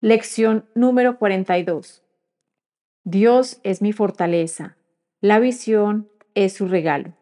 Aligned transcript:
Lección 0.00 0.64
número 0.76 1.18
42. 1.18 2.04
Dios 3.02 3.58
es 3.64 3.82
mi 3.82 3.92
fortaleza. 3.92 4.76
La 5.20 5.40
visión 5.40 6.08
es 6.36 6.52
su 6.52 6.68
regalo. 6.68 7.14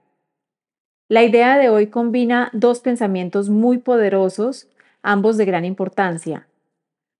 La 1.08 1.24
idea 1.24 1.56
de 1.56 1.70
hoy 1.70 1.86
combina 1.86 2.50
dos 2.52 2.80
pensamientos 2.80 3.48
muy 3.48 3.78
poderosos, 3.78 4.68
ambos 5.00 5.38
de 5.38 5.46
gran 5.46 5.64
importancia. 5.64 6.48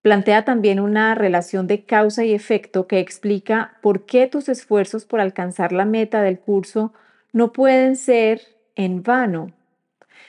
Plantea 0.03 0.45
también 0.45 0.79
una 0.79 1.14
relación 1.14 1.66
de 1.66 1.86
causa 1.86 2.23
y 2.23 2.34
efecto 2.34 2.86
que 2.86 2.98
explica 2.98 3.79
por 3.80 4.04
qué 4.04 4.27
tus 4.27 4.50
esfuerzos 4.50 5.07
por 5.07 5.20
alcanzar 5.20 5.73
la 5.73 5.86
meta 5.86 6.20
del 6.20 6.38
curso 6.38 6.93
no 7.32 7.54
pueden 7.54 7.96
ser 7.96 8.43
en 8.75 9.02
vano. 9.02 9.52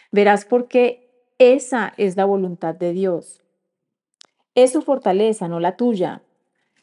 Verás 0.10 0.46
por 0.46 0.70
qué 0.70 1.10
esa 1.38 1.94
es 1.98 2.16
la 2.16 2.24
voluntad 2.24 2.76
de 2.76 2.94
Dios. 2.94 3.42
Es 4.58 4.72
su 4.72 4.82
fortaleza, 4.82 5.48
no 5.48 5.60
la 5.60 5.78
tuya, 5.78 6.24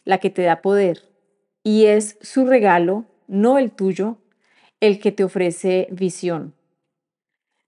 la 0.05 0.19
que 0.19 0.31
te 0.31 0.43
da 0.43 0.63
poder. 0.63 1.03
Y 1.65 1.87
es 1.87 2.17
su 2.21 2.47
regalo, 2.47 3.05
no 3.27 3.59
el 3.59 3.73
tuyo, 3.73 4.19
el 4.79 5.01
que 5.01 5.11
te 5.11 5.25
ofrece 5.25 5.89
visión. 5.91 6.55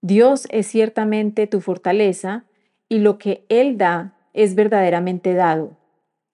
Dios 0.01 0.47
es 0.49 0.67
ciertamente 0.67 1.45
tu 1.45 1.59
fortaleza 1.59 2.45
y 2.87 2.99
lo 2.99 3.17
que 3.17 3.43
Él 3.49 3.77
da 3.77 4.17
es 4.31 4.55
verdaderamente 4.55 5.33
dado. 5.33 5.75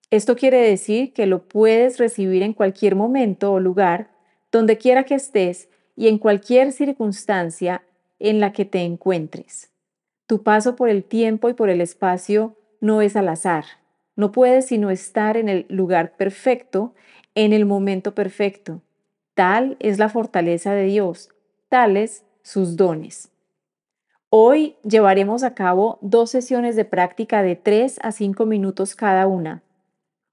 Esto 0.08 0.36
quiere 0.36 0.58
decir 0.58 1.12
que 1.12 1.26
lo 1.26 1.48
puedes 1.48 1.98
recibir 1.98 2.44
en 2.44 2.52
cualquier 2.52 2.94
momento 2.94 3.50
o 3.50 3.58
lugar, 3.58 4.08
donde 4.52 4.78
quiera 4.78 5.02
que 5.02 5.16
estés 5.16 5.68
y 5.96 6.06
en 6.06 6.18
cualquier 6.18 6.70
circunstancia 6.70 7.82
en 8.20 8.38
la 8.38 8.52
que 8.52 8.66
te 8.66 8.82
encuentres. 8.82 9.72
Tu 10.28 10.44
paso 10.44 10.76
por 10.76 10.88
el 10.88 11.02
tiempo 11.02 11.48
y 11.48 11.54
por 11.54 11.70
el 11.70 11.80
espacio 11.80 12.56
no 12.84 13.00
es 13.00 13.16
al 13.16 13.28
azar. 13.28 13.64
No 14.14 14.30
puedes 14.30 14.66
sino 14.66 14.90
estar 14.90 15.38
en 15.38 15.48
el 15.48 15.64
lugar 15.70 16.16
perfecto, 16.18 16.94
en 17.34 17.54
el 17.54 17.64
momento 17.64 18.14
perfecto. 18.14 18.82
Tal 19.32 19.78
es 19.80 19.98
la 19.98 20.10
fortaleza 20.10 20.74
de 20.74 20.84
Dios, 20.84 21.30
tales 21.70 22.26
sus 22.42 22.76
dones. 22.76 23.30
Hoy 24.28 24.76
llevaremos 24.82 25.44
a 25.44 25.54
cabo 25.54 25.98
dos 26.02 26.30
sesiones 26.30 26.76
de 26.76 26.84
práctica 26.84 27.42
de 27.42 27.56
3 27.56 28.00
a 28.02 28.12
5 28.12 28.44
minutos 28.44 28.94
cada 28.94 29.26
una. 29.26 29.62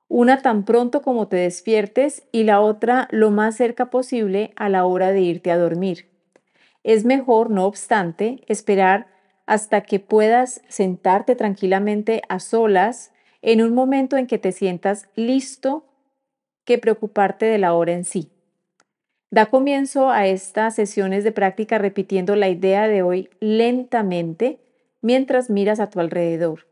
Una 0.09 0.41
tan 0.41 0.65
pronto 0.65 1.01
como 1.01 1.29
te 1.29 1.37
despiertes 1.37 2.27
y 2.33 2.43
la 2.43 2.59
otra 2.59 3.07
lo 3.11 3.31
más 3.31 3.55
cerca 3.55 3.89
posible 3.89 4.51
a 4.57 4.67
la 4.67 4.83
hora 4.83 5.13
de 5.13 5.21
irte 5.21 5.51
a 5.51 5.57
dormir. 5.57 6.09
Es 6.83 7.05
mejor, 7.05 7.49
no 7.49 7.65
obstante, 7.65 8.43
esperar 8.47 9.07
hasta 9.45 9.81
que 9.81 9.99
puedas 9.99 10.61
sentarte 10.67 11.35
tranquilamente 11.35 12.21
a 12.29 12.39
solas 12.39 13.11
en 13.41 13.61
un 13.61 13.73
momento 13.73 14.17
en 14.17 14.27
que 14.27 14.37
te 14.37 14.51
sientas 14.51 15.09
listo 15.15 15.85
que 16.63 16.77
preocuparte 16.77 17.45
de 17.45 17.57
la 17.57 17.73
hora 17.73 17.93
en 17.93 18.05
sí. 18.05 18.29
Da 19.31 19.47
comienzo 19.47 20.09
a 20.09 20.27
estas 20.27 20.75
sesiones 20.75 21.23
de 21.23 21.31
práctica 21.31 21.77
repitiendo 21.77 22.35
la 22.35 22.49
idea 22.49 22.87
de 22.87 23.01
hoy 23.01 23.29
lentamente 23.39 24.59
mientras 25.01 25.49
miras 25.49 25.79
a 25.79 25.89
tu 25.89 25.99
alrededor. 25.99 26.67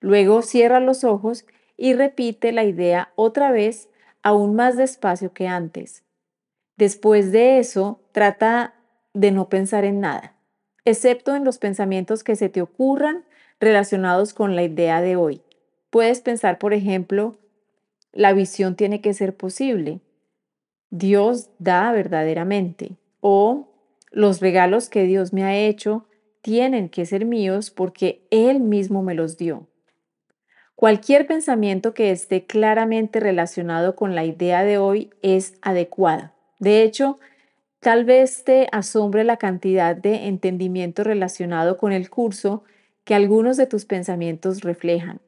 Luego 0.00 0.42
cierra 0.42 0.80
los 0.80 1.04
ojos 1.04 1.46
y 1.76 1.94
repite 1.94 2.52
la 2.52 2.64
idea 2.64 3.12
otra 3.14 3.52
vez 3.52 3.88
aún 4.22 4.54
más 4.54 4.76
despacio 4.76 5.32
que 5.32 5.46
antes. 5.46 6.04
Después 6.76 7.32
de 7.32 7.58
eso, 7.58 8.00
trata 8.12 8.74
de 9.14 9.30
no 9.30 9.48
pensar 9.48 9.84
en 9.84 10.00
nada 10.00 10.34
excepto 10.84 11.34
en 11.34 11.44
los 11.44 11.58
pensamientos 11.58 12.24
que 12.24 12.36
se 12.36 12.48
te 12.48 12.62
ocurran 12.62 13.24
relacionados 13.60 14.34
con 14.34 14.56
la 14.56 14.62
idea 14.62 15.00
de 15.00 15.16
hoy. 15.16 15.42
Puedes 15.90 16.20
pensar, 16.20 16.58
por 16.58 16.74
ejemplo, 16.74 17.36
la 18.12 18.32
visión 18.32 18.76
tiene 18.76 19.00
que 19.00 19.14
ser 19.14 19.36
posible. 19.36 20.00
Dios 20.90 21.50
da 21.58 21.92
verdaderamente. 21.92 22.96
O 23.20 23.68
los 24.10 24.40
regalos 24.40 24.88
que 24.88 25.04
Dios 25.04 25.32
me 25.32 25.44
ha 25.44 25.56
hecho 25.56 26.06
tienen 26.42 26.88
que 26.88 27.06
ser 27.06 27.24
míos 27.24 27.70
porque 27.70 28.26
Él 28.30 28.60
mismo 28.60 29.02
me 29.02 29.14
los 29.14 29.38
dio. 29.38 29.68
Cualquier 30.74 31.26
pensamiento 31.26 31.94
que 31.94 32.10
esté 32.10 32.44
claramente 32.44 33.20
relacionado 33.20 33.94
con 33.94 34.14
la 34.14 34.24
idea 34.24 34.64
de 34.64 34.78
hoy 34.78 35.10
es 35.22 35.54
adecuado. 35.62 36.32
De 36.58 36.82
hecho, 36.82 37.18
Tal 37.82 38.04
vez 38.04 38.44
te 38.44 38.68
asombre 38.70 39.24
la 39.24 39.38
cantidad 39.38 39.96
de 39.96 40.28
entendimiento 40.28 41.02
relacionado 41.02 41.78
con 41.78 41.90
el 41.90 42.10
curso 42.10 42.62
que 43.02 43.16
algunos 43.16 43.56
de 43.56 43.66
tus 43.66 43.86
pensamientos 43.86 44.60
reflejan. 44.60 45.20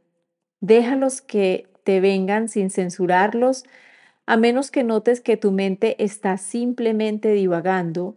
Déjalos 0.60 1.20
que 1.20 1.66
te 1.82 1.98
vengan 1.98 2.48
sin 2.48 2.70
censurarlos, 2.70 3.64
a 4.24 4.36
menos 4.36 4.70
que 4.70 4.84
notes 4.84 5.20
que 5.20 5.36
tu 5.36 5.50
mente 5.50 5.96
está 5.98 6.36
simplemente 6.36 7.32
divagando 7.32 8.14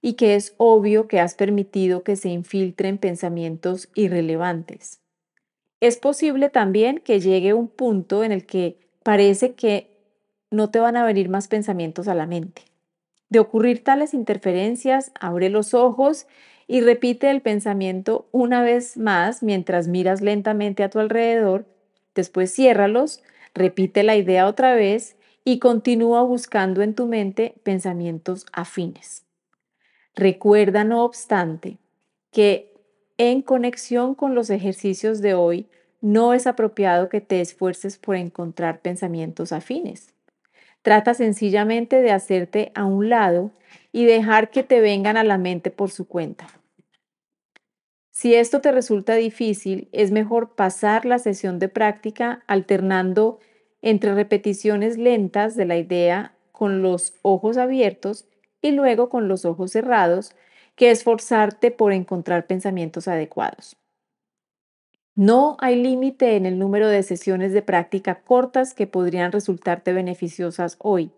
y 0.00 0.12
que 0.12 0.36
es 0.36 0.54
obvio 0.58 1.08
que 1.08 1.18
has 1.18 1.34
permitido 1.34 2.04
que 2.04 2.14
se 2.14 2.28
infiltren 2.28 2.98
pensamientos 2.98 3.88
irrelevantes. 3.96 5.00
Es 5.80 5.96
posible 5.96 6.50
también 6.50 7.00
que 7.00 7.18
llegue 7.18 7.52
un 7.52 7.66
punto 7.66 8.22
en 8.22 8.30
el 8.30 8.46
que 8.46 8.78
parece 9.02 9.54
que 9.54 9.90
no 10.52 10.70
te 10.70 10.78
van 10.78 10.96
a 10.96 11.04
venir 11.04 11.28
más 11.28 11.48
pensamientos 11.48 12.06
a 12.06 12.14
la 12.14 12.26
mente. 12.26 12.62
De 13.28 13.38
ocurrir 13.38 13.82
tales 13.82 14.14
interferencias, 14.14 15.12
abre 15.18 15.50
los 15.50 15.74
ojos 15.74 16.26
y 16.68 16.80
repite 16.80 17.30
el 17.30 17.42
pensamiento 17.42 18.28
una 18.32 18.62
vez 18.62 18.96
más 18.96 19.42
mientras 19.42 19.88
miras 19.88 20.20
lentamente 20.20 20.82
a 20.82 20.90
tu 20.90 20.98
alrededor, 20.98 21.66
después 22.14 22.52
ciérralos, 22.52 23.22
repite 23.54 24.02
la 24.02 24.16
idea 24.16 24.46
otra 24.46 24.74
vez 24.74 25.16
y 25.44 25.58
continúa 25.58 26.22
buscando 26.22 26.82
en 26.82 26.94
tu 26.94 27.06
mente 27.06 27.54
pensamientos 27.62 28.46
afines. 28.52 29.24
Recuerda, 30.14 30.82
no 30.82 31.04
obstante, 31.04 31.78
que 32.32 32.72
en 33.18 33.42
conexión 33.42 34.14
con 34.14 34.34
los 34.34 34.50
ejercicios 34.50 35.20
de 35.20 35.34
hoy, 35.34 35.66
no 36.00 36.34
es 36.34 36.46
apropiado 36.46 37.08
que 37.08 37.20
te 37.20 37.40
esfuerces 37.40 37.96
por 37.96 38.16
encontrar 38.16 38.80
pensamientos 38.80 39.52
afines. 39.52 40.15
Trata 40.82 41.14
sencillamente 41.14 42.00
de 42.00 42.12
hacerte 42.12 42.72
a 42.74 42.84
un 42.84 43.08
lado 43.08 43.50
y 43.92 44.04
dejar 44.04 44.50
que 44.50 44.62
te 44.62 44.80
vengan 44.80 45.16
a 45.16 45.24
la 45.24 45.38
mente 45.38 45.70
por 45.70 45.90
su 45.90 46.06
cuenta. 46.06 46.46
Si 48.10 48.34
esto 48.34 48.60
te 48.60 48.72
resulta 48.72 49.14
difícil, 49.14 49.88
es 49.92 50.10
mejor 50.10 50.54
pasar 50.54 51.04
la 51.04 51.18
sesión 51.18 51.58
de 51.58 51.68
práctica 51.68 52.42
alternando 52.46 53.40
entre 53.82 54.14
repeticiones 54.14 54.96
lentas 54.96 55.54
de 55.54 55.66
la 55.66 55.76
idea 55.76 56.34
con 56.50 56.80
los 56.80 57.14
ojos 57.22 57.58
abiertos 57.58 58.26
y 58.62 58.70
luego 58.70 59.10
con 59.10 59.28
los 59.28 59.44
ojos 59.44 59.72
cerrados 59.72 60.34
que 60.76 60.90
esforzarte 60.90 61.70
por 61.70 61.92
encontrar 61.92 62.46
pensamientos 62.46 63.06
adecuados. 63.06 63.76
No 65.16 65.56
hay 65.60 65.82
límite 65.82 66.36
en 66.36 66.44
el 66.44 66.58
número 66.58 66.88
de 66.88 67.02
sesiones 67.02 67.54
de 67.54 67.62
práctica 67.62 68.16
cortas 68.16 68.74
que 68.74 68.86
podrían 68.86 69.32
resultarte 69.32 69.94
beneficiosas 69.94 70.76
hoy. 70.78 71.10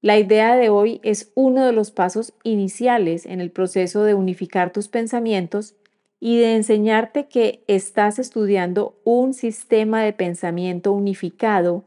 La 0.00 0.18
idea 0.18 0.56
de 0.56 0.68
hoy 0.68 1.00
es 1.04 1.30
uno 1.36 1.64
de 1.64 1.72
los 1.72 1.92
pasos 1.92 2.34
iniciales 2.42 3.24
en 3.24 3.40
el 3.40 3.52
proceso 3.52 4.02
de 4.02 4.14
unificar 4.14 4.72
tus 4.72 4.88
pensamientos 4.88 5.76
y 6.18 6.38
de 6.38 6.56
enseñarte 6.56 7.28
que 7.28 7.62
estás 7.68 8.18
estudiando 8.18 9.00
un 9.04 9.32
sistema 9.32 10.02
de 10.02 10.12
pensamiento 10.12 10.92
unificado 10.92 11.84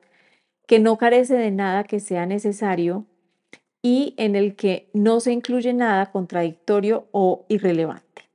que 0.65 0.79
no 0.79 0.97
carece 0.97 1.35
de 1.35 1.51
nada 1.51 1.83
que 1.83 1.99
sea 1.99 2.25
necesario 2.25 3.05
y 3.81 4.13
en 4.15 4.37
el 4.37 4.55
que 4.55 4.89
no 4.93 5.19
se 5.19 5.33
incluye 5.33 5.73
nada 5.73 6.09
contradictorio 6.09 7.09
o 7.11 7.45
irrelevante. 7.49 8.26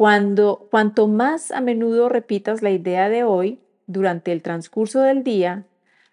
Cuando, 0.00 0.66
cuanto 0.70 1.08
más 1.08 1.52
a 1.52 1.60
menudo 1.60 2.08
repitas 2.08 2.62
la 2.62 2.70
idea 2.70 3.10
de 3.10 3.22
hoy 3.22 3.60
durante 3.86 4.32
el 4.32 4.40
transcurso 4.40 5.02
del 5.02 5.22
día, 5.24 5.66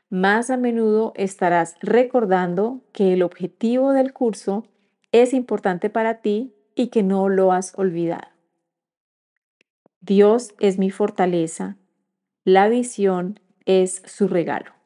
más 0.10 0.50
a 0.50 0.58
menudo 0.58 1.14
estarás 1.16 1.76
recordando 1.80 2.82
que 2.92 3.14
el 3.14 3.24
objetivo 3.24 3.94
del 3.94 4.12
curso 4.12 4.66
es 5.14 5.34
importante 5.34 5.90
para 5.90 6.16
ti 6.16 6.54
y 6.76 6.88
que 6.90 7.02
no 7.02 7.30
lo 7.30 7.54
has 7.54 7.80
olvidado. 7.80 8.28
Dios 10.02 10.54
es 10.60 10.78
mi 10.78 10.92
fortaleza, 10.92 11.78
la 12.44 12.68
visión 12.68 13.40
es 13.64 14.02
su 14.06 14.28
regalo. 14.28 14.77